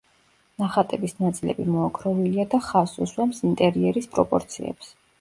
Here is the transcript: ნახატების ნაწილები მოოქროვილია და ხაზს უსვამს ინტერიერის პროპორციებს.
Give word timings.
ნახატების 0.63 1.13
ნაწილები 1.25 1.67
მოოქროვილია 1.75 2.49
და 2.57 2.63
ხაზს 2.71 3.05
უსვამს 3.09 3.47
ინტერიერის 3.53 4.15
პროპორციებს. 4.19 4.95